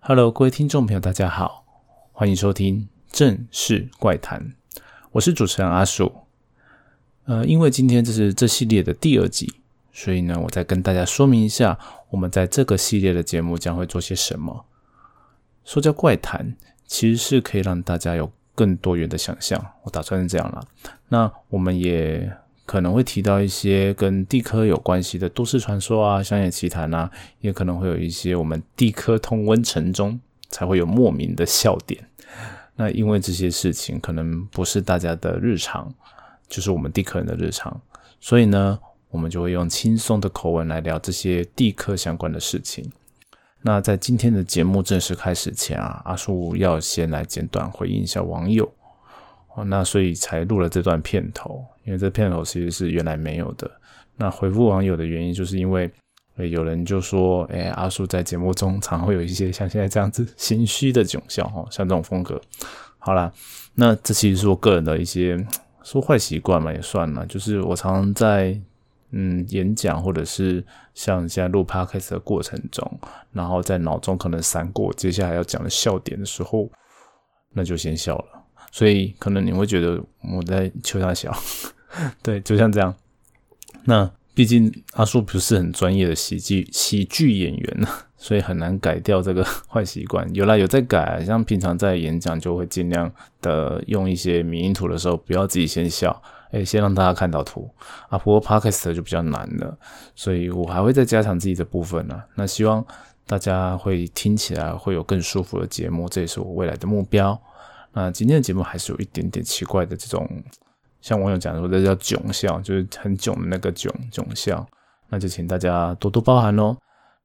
[0.00, 1.64] Hello，各位听众朋友，大家好，
[2.12, 4.54] 欢迎收听《正式怪谈》，
[5.12, 6.10] 我是主持人阿树。
[7.24, 9.52] 呃，因为今天这是这系列的第二集，
[9.92, 11.78] 所以呢，我再跟大家说明一下，
[12.10, 14.64] 我们在这个系列的节目将会做些什么。
[15.64, 19.62] 说叫怪谈，其实是可以让大家有更多元的想象。
[19.82, 20.62] 我打算是这样啦。
[21.08, 22.32] 那我们也
[22.68, 32.04] 可能会提到一些跟地科有关系的都市传说啊、乡野奇谈啊，也可能会有一些我们地科通温城中才会有莫名的笑点。
[32.76, 35.92] 那因为这些事情可能不是大家的日常。
[36.50, 37.78] 就是我们地科人的日常，
[38.20, 38.78] 所以呢，
[39.10, 42.90] 我们就会用轻松的口吻来聊这些地科相关的事情。
[43.60, 48.72] 那在今天的节目正式开始前啊，阿叔要先来简短回应一下网友，
[49.66, 53.68] 那所以才录了这段片头，因为这片头其实是原来没有的。
[54.14, 55.90] 那回复网友的原因，就是因为
[56.36, 62.38] 有人就说，哎，阿叔在节目中常会有一些像现在这样子心虚的窘笑哈，像这种风格。
[62.98, 63.32] 好啦，
[63.74, 65.42] 那这其实是我个人的一些。
[65.84, 68.60] 说坏习惯嘛也算了，就是我常常在
[69.12, 73.00] 嗯演讲或者是像现在录 podcast 的过程中，
[73.32, 76.70] 然后在脑中可能闪过接下来要讲的笑点的时候，
[77.54, 78.44] 那就先笑了。
[78.70, 79.98] 所以可能你会觉得
[80.34, 81.34] 我在求他笑，
[82.22, 82.94] 对，就像这样。
[83.84, 87.88] 那毕竟阿叔不是很专业的喜剧喜剧演员呢。
[88.20, 90.28] 所以很难改掉这个 坏习惯。
[90.34, 93.08] 有啦，有在改，像平常在演讲就会尽量
[93.40, 97.70] 的用一些迷因图的时候，不要自己先笑，哎，先让大家看到图
[98.08, 98.18] 啊。
[98.18, 99.78] 不过 podcast 就比较难了，
[100.16, 102.20] 所以我还会再加强自己的部分呢。
[102.34, 102.84] 那希望
[103.24, 107.40] 大家会听起来会有更舒服的节目，这也是我未来的目标。
[107.92, 110.28] 那今天的节目还是有一点点奇怪的这种，
[111.00, 114.66] 像网友讲说这叫囧笑，就是很囧的那个囧囧笑，
[115.08, 116.76] 那就请大家多多包涵喽。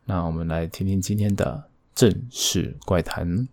[0.05, 1.63] 那我们来听听今天的
[1.95, 3.47] 正式怪谈。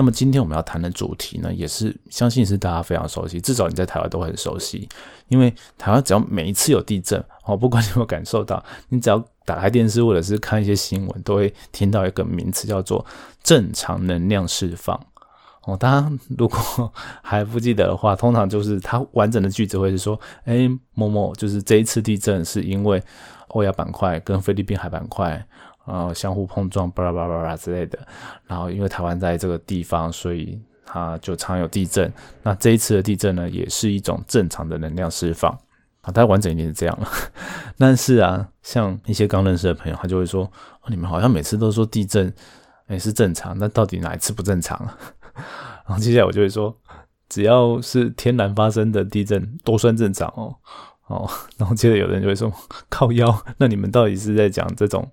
[0.00, 4.88] 那么今天我们要谈的主题呢，也是相信是大家非常熟悉，至少你在台湾都很熟悉，
[5.28, 9.22] 因为台湾只要每一次有地震，哦，不管你有没有感受到，你只要。
[9.46, 13.04] 打开电视或者是看一些新闻，都会听到一个名词叫做
[13.42, 14.94] 正常能量释放。
[15.64, 23.02] 哦，大家如果还不记得的话，通常就是它完整的句子会是说：哎，某某就是这一次地震是因为
[23.48, 25.44] 欧亚板块跟菲律宾海板块
[25.84, 27.98] 呃相互碰撞，巴拉巴拉巴拉之类的。
[28.46, 32.12] 然后因为台湾在这个地方，所以它就常有地震。
[32.42, 35.56] 那这一次的地震呢，也是一种正常的能量释放。
[36.02, 37.06] 啊，它完整一点是这样了，
[37.76, 40.50] 但是啊，像一些刚认识的朋友，他就会说：“，
[40.88, 42.32] 你们好像每次都说地震，
[42.86, 44.80] 哎是正常，那到底哪一次不正常？”
[45.86, 46.74] 然后接下来我就会说
[47.28, 50.56] ：“只要是天然发生的地震都算正常哦。”
[51.08, 52.50] 哦，然后接着有人就会说
[52.88, 55.06] ：“靠腰，那你们到底是在讲这种，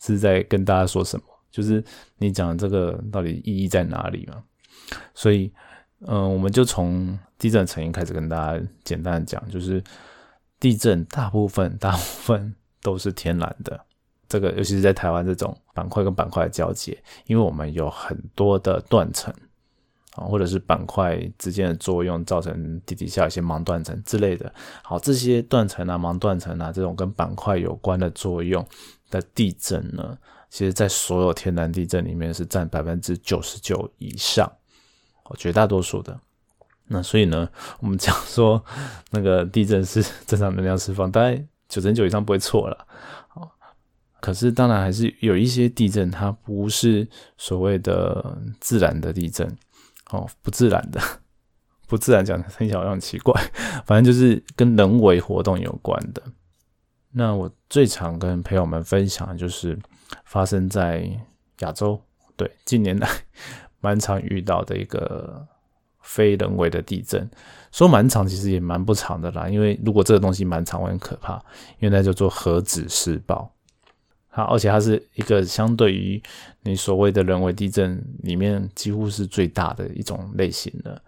[0.00, 1.24] 是在跟大家说什么？
[1.50, 1.82] 就是
[2.18, 4.42] 你讲这个到底意义在哪里嘛？”
[5.14, 5.52] 所以，
[6.06, 9.82] 嗯，我们就从地震成因开始跟大家简单的讲，就是。
[10.60, 13.82] 地震大部分大部分都是天然的，
[14.28, 19.32] 这个尤其是在台湾这种板块跟板块的交界，因为我们有很多的断层
[20.16, 24.52] 啊，或者是板块之间的作用，造成地底下一些盲断层之类的。
[24.82, 28.66] 好，这些断层啊、盲断层啊这种跟板块有关的作用
[29.08, 30.18] 的地震呢，
[30.50, 34.50] 其实在所有天然地震里面是占百分之九十九以上，
[35.24, 36.18] 哦，绝大多数的。
[36.92, 37.48] 那所以呢，
[37.78, 38.60] 我们讲说
[39.10, 42.86] 那个地震是正常能量释放，大概九成九以上不会错了。
[43.34, 43.48] 哦，
[44.20, 47.06] 可是当然还是有一些地震，它不是
[47.38, 49.56] 所谓的自然的地震，
[50.10, 51.00] 哦，不自然的，
[51.86, 53.34] 不自然讲听起来好像很奇怪，
[53.84, 56.22] 反正就是跟人为活动有关的。
[57.12, 59.78] 那我最常跟朋友们分享，就是
[60.24, 61.08] 发生在
[61.60, 62.00] 亚洲，
[62.36, 63.08] 对，近年来
[63.80, 65.46] 蛮常遇到的一个。
[66.02, 67.30] 非人为的地震，
[67.70, 69.46] 说蛮长，其实也蛮不长的啦。
[69.48, 71.34] 因为如果这个东西蛮长，会很可怕，
[71.78, 73.54] 因为那叫做核子试爆。
[74.30, 76.22] 好，而且它是一个相对于
[76.62, 81.00] 你所谓的人为地震里面几乎是最大的一种类型的。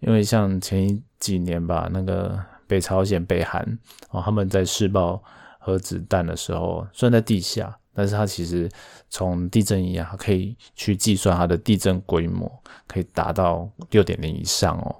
[0.00, 3.78] 因为像前几年吧，那个北朝鲜、北韩
[4.10, 5.22] 哦，他们在试爆
[5.58, 7.78] 核子弹的时候，虽然在地下。
[7.96, 8.68] 但是它其实
[9.08, 12.50] 从地震仪啊，可以去计算它的地震规模，
[12.88, 14.96] 可以达到六点零以上哦。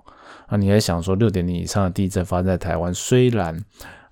[0.48, 3.60] 那你在想说，六点零以上的地震发生在台湾，虽然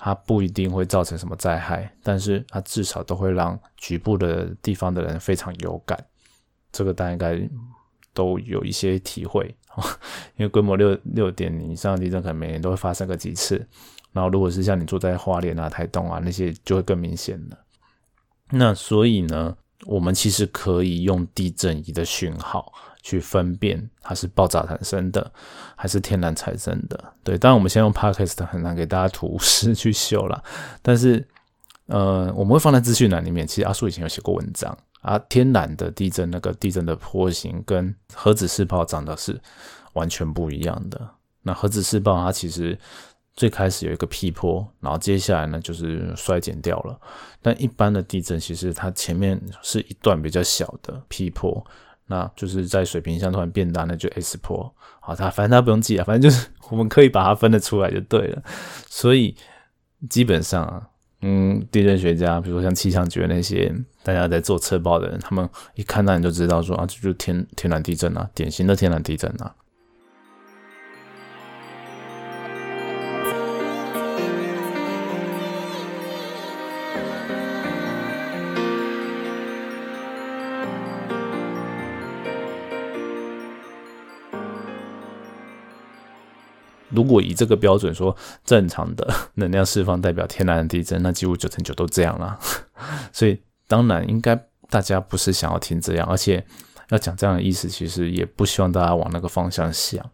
[0.04, 5.96] 它不一定会造成什么灾害，但是它至少都会让局部的地方的人非常有感
[6.72, 7.40] 这个大家应该
[8.12, 9.54] 都有一些体会
[10.36, 13.64] 因为规模六六点以上的地震，可能每年都会发生个几次。
[14.12, 17.58] 然后，如果是像你住在花莲啊、台东啊那些，就会更明显了。
[18.50, 19.56] 那所以呢，
[19.86, 22.72] 我们其实可以用地震仪的讯号
[23.02, 25.30] 去分辨它是爆炸产生的
[25.76, 27.12] 还是天然产生的。
[27.22, 30.42] 对，当然我们先用 Podcast 很难给大家图示去修了，
[30.80, 31.26] 但是
[31.86, 33.46] 呃，我们会放在资讯栏里面。
[33.46, 39.38] 其实阿树以前有写过文章啊，天然的地震那个地震的波形跟核子试爆长得是
[39.92, 41.00] 完全不一样的。
[41.42, 42.78] 那核子试爆它其实。
[43.34, 47.00] 最开始有一个 P 坡，然后接下来呢就是衰减掉了。
[47.40, 51.64] 但一般的地震其实它前面是一段比较小的 P 坡，
[52.12, 54.70] 那就是在水平上突然变大，那就 S 波。
[55.00, 58.42] 好，它反正它不用记啊，反正就是 我们可以把它分得出来就对了。
[58.86, 59.34] 所以
[60.10, 60.86] 基本上啊，
[61.22, 69.54] 嗯，地震学家，比如说像气象局那些大家在做测报的人，他们一看到你就知道说啊，这就天天然地震啊，典型的天然地震啊。
[86.94, 92.38] 如果以这个标准说，正常的能量释放代表天然的地震， 那几乎九成九都这样了。
[93.12, 96.44] 所以当然应该大家不是想要听这样，而且
[96.90, 100.04] 要讲这样的意思，其实也不希望大家往那个方向想。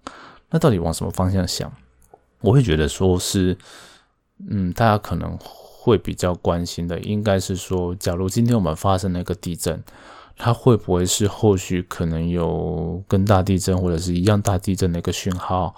[0.51, 1.71] 那到底往什么方向想？
[2.41, 3.57] 我会觉得说是，
[4.49, 9.83] 嗯，大家可能会比较关心的，应该是说，假如今天我们发生了一个地震，
[10.37, 15.75] 它会不会是后续可能有跟大地震或者是一样大地震的一个讯号？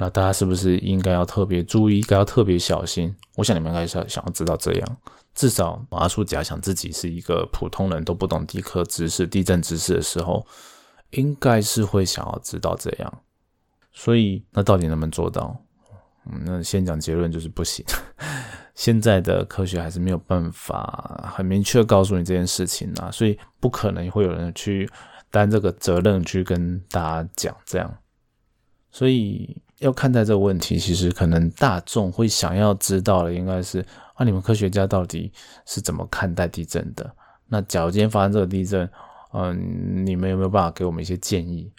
[0.00, 3.14] 那大家是不是应该要特别注意，应该要特别小心？
[3.36, 4.96] 我想你们应该是想要知道这样。
[5.34, 10.46] 至少阿叔假想自己是一个普通人都不懂地科知识、地震知识的时候，
[11.10, 13.22] 应该是会想要知道这样。
[13.92, 15.54] 所以，那到底能不能做到？
[16.24, 17.84] 嗯，那先讲结论就是不行。
[18.74, 24.90] 现在的科学还是没有办法很明确告诉你这件事情啊，所以不可能会有人去
[25.30, 27.98] 担这个责任去跟大家讲这样。
[28.90, 29.60] 所以。
[29.80, 33.84] 要看待这个问题，其实可能大众会想要知道的，应该是
[34.14, 35.32] 啊，你们科学家到底
[35.66, 37.10] 是怎么看待地震的？
[37.48, 38.88] 那假如今天发生这个地震，
[39.32, 41.72] 嗯，你们有没有办法给我们一些建议？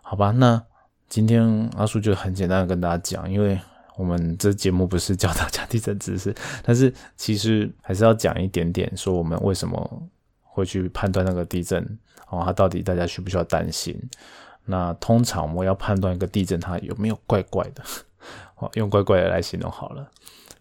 [0.00, 0.62] 好吧，那
[1.08, 3.60] 今天阿叔就很简单的跟大家讲，因为
[3.96, 6.32] 我们这节目不是教大家地震知识，
[6.62, 10.02] 但是其实还是要讲一点点，说我们为什么
[10.42, 11.82] 会去判断那个地震，
[12.30, 14.00] 哦，它到底大家需不需要担心？
[14.66, 17.82] 那通常我们要判断一个地震它有没有怪怪的，
[18.56, 20.10] 哦，用怪怪的来形容好了。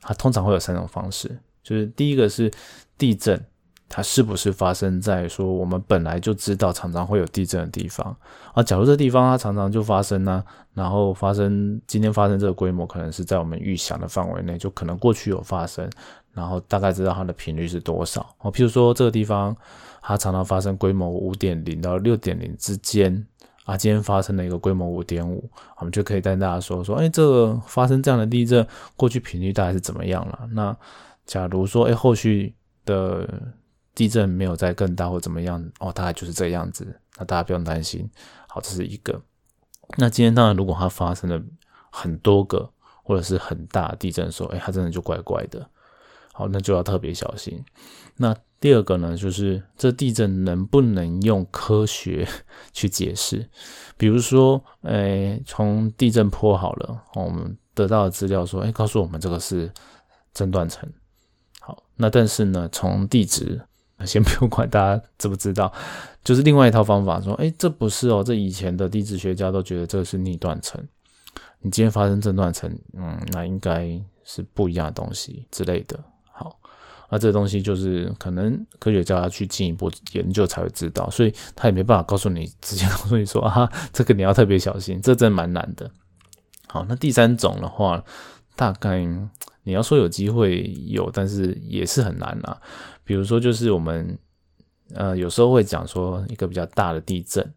[0.01, 2.51] 它通常会有三种方式，就是第一个是
[2.97, 3.41] 地震，
[3.88, 8.13] 它是不是发生在说我们本来就知道常常会有地震的地方
[8.53, 8.61] 啊？
[8.61, 15.89] 假如这地方它常常就发生呢，然后发生今天发生这个规模，可能是在我们预想的范围内，就可能过去有发生，
[16.33, 18.35] 然后大概知道它的频率是多少。
[18.39, 19.55] 哦，譬如说这个地方
[20.01, 23.25] 它常常发生规模五点零到六点零之间。
[23.65, 28.68] 啊，今天发生了一个规模五点五，我们就可以跟大家说说，哎，这个发生这样的地震，
[28.98, 30.48] 过去频率大概是怎么样了？
[30.51, 30.75] 那
[31.25, 33.27] 假如说，哎，后续的
[33.95, 38.10] 地震没有再更大或怎么样，哦，大概就是这样子，那大家不用担心。
[38.50, 39.22] 好，这是一个。
[39.98, 41.41] 那今天当然，如果它发生了
[41.89, 42.70] 很多个
[43.03, 45.70] 或者是很大地震的时候，哎，它真的就怪怪的。
[46.33, 47.63] 好，那就要特别小心。
[48.17, 52.27] 那第二个呢，就是这地震能不能用科学
[52.73, 53.47] 去解释？
[53.97, 59.71] 比如说，诶，从地震坡好了，我们得到的资料说，诶，告诉我们这个是
[60.33, 60.91] 震断层。
[61.59, 63.61] 好，那但是呢，从地质，
[64.05, 65.71] 先 不用管大家知不知道，
[66.23, 70.83] 就是另外一套方法说，诶，这不是哦，这以前的地质学家都觉得这是逆断层。
[71.59, 73.87] 你今天发生震断层，嗯，那应该
[74.23, 75.97] 是不一样的东西之类的。
[77.13, 85.91] 那这东西就是可能科学家要去进一步研究才会知道，所以他也没办法告诉你， 直接告诉你说啊，这个你要特别小心，这真蛮难的。
[86.65, 88.03] 好，那第三种的话，
[88.55, 89.05] 大概
[89.62, 92.60] 你要说有机会有，但是也是很难啊。
[93.03, 94.17] 比如说，就是我们
[94.96, 97.48] 呃有时候会讲说一个比较大的地震，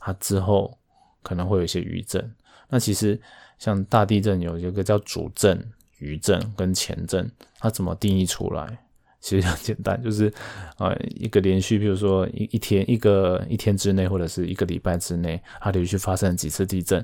[0.00, 0.78] 它之后
[1.22, 2.34] 可能会有一些余震。
[2.70, 3.20] 那其实
[3.58, 5.62] 像大地震有一个叫主震、
[5.98, 8.78] 余震跟前震，它怎么定义出来？
[9.24, 10.30] 其实很简单，就是
[10.76, 17.02] 呃一个连续，比如说一一天一个一天之内，或者是一个礼拜之内，它连续发生几次地震，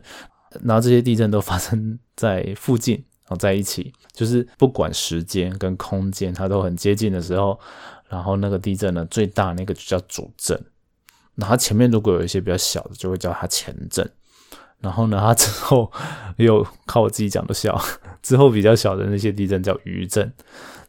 [0.62, 7.58] 然后这些地震都发生在附近，然后在一起，就是不管时间跟空间，它都很接近的时候，
[8.06, 10.62] 然后那个地震呢最大那个就叫主震。
[11.36, 14.06] 那它前面如果有一些比较小的，就会叫它前震。
[14.80, 15.90] 然后呢，它之后
[16.36, 17.78] 又靠我自己讲的笑，
[18.22, 20.30] 之后比较小的那些地震叫余震。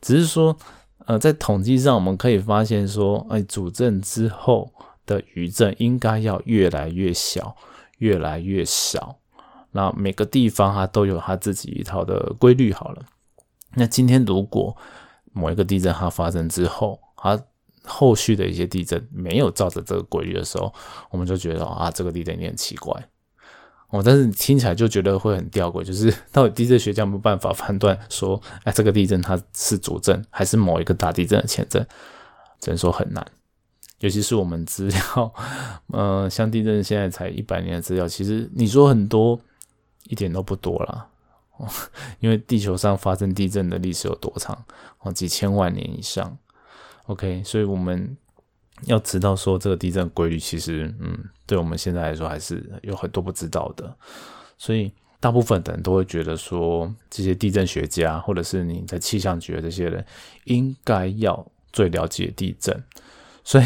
[0.02, 0.58] 只是说，
[1.06, 4.72] 呃，在统计上我们可以发现说，哎，主震之后
[5.06, 7.56] 的余震应该要越来越小，
[7.98, 9.18] 越来越少。
[9.72, 12.72] 那每个地方它都有它自己一套的规律。
[12.74, 13.02] 好了，
[13.76, 14.76] 那今天如果
[15.34, 17.42] 某一个地震它发生之后，它
[17.84, 20.74] 后续的一些地震没有照着这个规律的时候，
[21.10, 22.94] 我们就觉得啊，这个地震有点奇怪。
[23.92, 31.86] 哦，但是听起来就觉得会很吊诡，就是 到底地震学家没有办法判断说，哎，这个地震它是主震还是某一个大地震的前震，
[32.60, 33.26] 只能说很难。
[34.00, 35.34] 尤其是我们资料，
[35.92, 39.40] 呃，像地震现在才一百年的资料，其实你说很多
[40.06, 41.08] 一点都不多啦。
[41.58, 41.68] 哦，
[42.20, 44.58] 因为地球上发生地震的历史有多长？
[45.00, 46.38] 哦，几千万年以上。
[47.08, 48.16] OK，所以我们。
[48.86, 53.96] 要知道说这个地震规律，其实嗯，对我们现在来说还是有很多不知道的，
[54.58, 60.04] 所以大部分的人都会觉得说，这些地震学家或者是你在气象局的这些人，
[60.46, 62.84] 应该要最了解地震。
[63.44, 63.66] 所以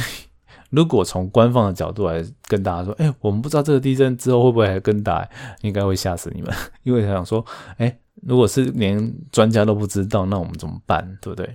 [0.70, 5.28] 如果从官方的角度来跟大家说，哎，我们不知道这个地震之后会不会还更大，
[5.62, 6.54] 应该会吓死你们，
[6.84, 7.46] 因为想说，
[7.78, 11.50] 哎，如果是连专家都不知道，那我们怎么办，对不对？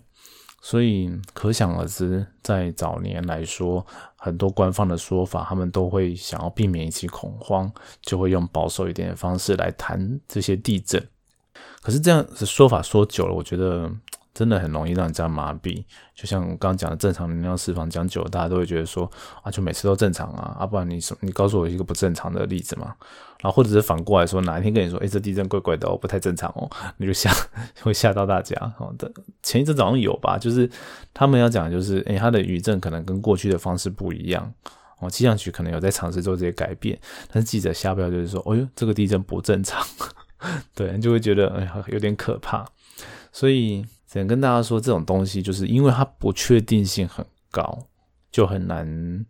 [0.60, 3.86] 所以可想而知，在早年来说，
[4.16, 11.08] 很多官方的说法，他们都会想要避免一些恐慌，就会用保守一点的方式来谈这些地震。
[11.82, 13.90] 可是这样的说法说久了，我觉得。
[14.40, 19.04] 真的很容易让人家麻痹，就像我刚刚讲的正常能量释放，讲久大家都会觉得说
[19.42, 22.94] 啊，就每次都正常啊，啊，不然你什你告诉我一个不正常的例子嘛，
[23.42, 27.30] 然后或者是反过来说，哪一天跟你说，哎，这地震怪怪的哦，不太正常哦， 你就吓
[27.84, 28.56] 会吓到大家。
[28.78, 30.66] 好的，前一阵早上有吧，就是
[31.12, 34.50] 他们要讲就是，哎，他的余震可能跟过去的方式不一样。
[35.00, 36.98] 哦，气象局可能有在尝试做这些改变，
[37.30, 39.86] 但是记者下标就是说，哦哟，这个地震不正常，
[40.74, 42.64] 对，就会觉得哎呀有点可怕，
[43.30, 43.84] 所以。
[44.10, 47.78] 只能跟大家说，这种东西就是因为它不确定性很高，
[48.32, 49.24] 就很难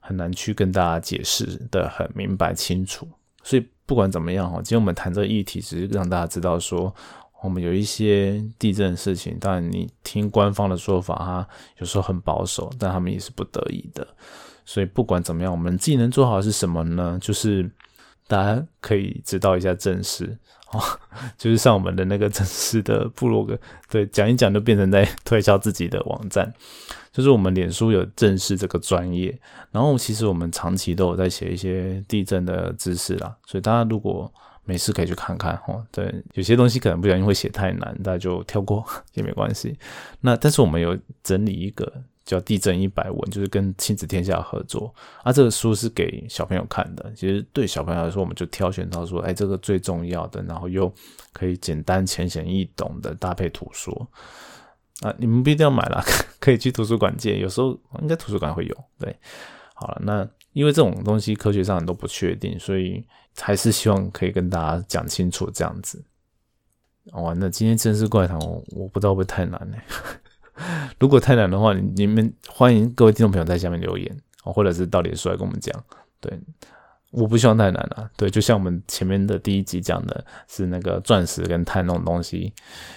[0.00, 3.08] 很难去跟大家解释的很明白清楚。
[3.42, 6.94] 所以不管怎么样哈，今天我们谈这个议题，只是让大家知道说，
[7.42, 9.38] 我们有一些地震的事情。
[9.40, 14.06] 当然，你听官方的说法，哈，有时候很保守，但他们也是不得已的。
[14.66, 17.18] 所以不管怎么样，我们自己能做好是什么呢？
[17.18, 17.68] 就是
[18.26, 20.38] 大家可以知道一下正事。
[20.72, 20.80] 哦，
[21.36, 23.58] 就是上我们的那个正式的部落格，
[23.90, 26.50] 对，讲一讲就变成在推销自己的网站。
[27.12, 29.38] 就是我们脸书有正式这个专业，
[29.70, 34.32] 然后其实我们长期都有在写一些地震的知识啦，所以大家如果
[34.64, 35.84] 没事可以去看看哦。
[35.92, 39.78] 对，有些东西可能不小心会写太难，大家就跳过 也没关系。
[40.20, 41.92] 那但是我们有整理一个。
[42.24, 45.32] 叫地震一百文，就是跟亲子天下合作啊。
[45.32, 50.92] 这个书是给小朋友看的，其实对小朋友来说，我们就挑选到说，哎，这个最重要的，然后又
[51.32, 54.08] 可以简单浅显易懂的搭配图说
[55.00, 55.14] 啊。
[55.18, 56.02] 你们不一定要买了，
[56.38, 58.84] 可以去图书馆借，有时候应该图书馆会有。
[58.98, 59.16] 对，
[59.74, 63.04] 好了，那因为这种东西科学上都不确定，所以
[63.36, 66.02] 还是希望可以跟大家讲清楚这样子。
[67.10, 69.76] 哦，那今天真是怪谈，我我不知道会不会太难呢？
[71.02, 75.74] 如果太难的话，你们欢迎各位听众朋友在下面留言，或者是到脸书来跟我们讲。
[76.20, 76.40] 对，
[77.10, 78.08] 我不希望太难了。
[78.16, 82.52] 对，就像我们前面的第一集讲的，是那个钻石跟碳那种东西，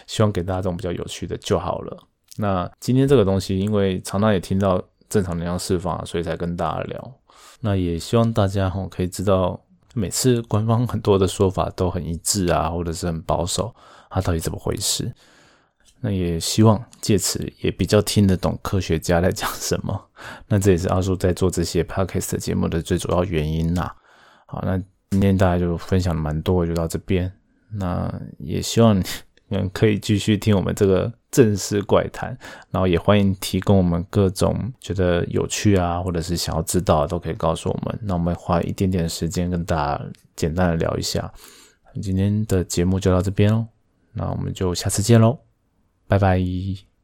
[0.06, 1.98] 希望给大家这种比较有趣的就好了。
[2.38, 7.14] 那今天这个东西，因为常常也听到正常能量释放，所以才跟大家聊。
[7.62, 9.60] 那也希望大家哈可以知道，
[9.96, 13.74] 每次官方很多的说法都很一致啊，或者是很保守，
[14.12, 15.12] 它到底怎么回事？
[16.02, 20.10] 那也希望借此也比较听得懂科学家在讲什么。
[20.48, 23.92] 那这也是阿叔在做这些 podcast 节目的最主要原因呐。
[24.46, 24.78] 好，那
[25.10, 27.32] 今天大家就分享的蛮多，就到这边。
[27.72, 29.02] 那也希望
[29.50, 32.38] 嗯可以继续听我们这个正式怪谈，
[32.70, 38.00] 然后也欢迎提供我们各种觉得有趣啊，或者是想要知道，都可以告诉我们。
[38.04, 41.32] 那我们花一点点时间跟大家简单的聊一下。
[42.02, 43.68] 今天的节目就到这边哦，
[44.14, 45.45] 那我们就下次见喽。
[46.08, 46.95] 拜拜。